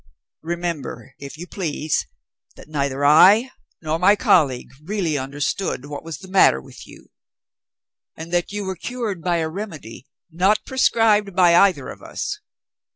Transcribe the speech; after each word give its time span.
Remember, 0.41 1.13
if 1.19 1.37
you 1.37 1.45
please, 1.45 2.07
that 2.55 2.67
neither 2.67 3.05
I 3.05 3.51
nor 3.83 3.99
my 3.99 4.15
colleague 4.15 4.71
really 4.83 5.15
understood 5.15 5.85
what 5.85 6.03
was 6.03 6.17
the 6.17 6.27
matter 6.27 6.59
with 6.59 6.87
you; 6.87 7.11
and 8.17 8.33
that 8.33 8.51
you 8.51 8.63
were 8.65 8.75
cured 8.75 9.21
by 9.21 9.37
a 9.37 9.47
remedy, 9.47 10.07
not 10.31 10.65
prescribed 10.65 11.35
by 11.35 11.55
either 11.55 11.89
of 11.89 12.01
us. 12.01 12.39